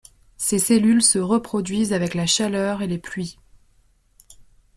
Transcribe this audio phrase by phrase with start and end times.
[0.37, 3.37] Ses cellules se reproduisent avec la chaleur et les pluies.